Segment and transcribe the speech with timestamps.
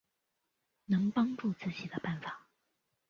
[0.85, 2.47] 能帮助自己的办法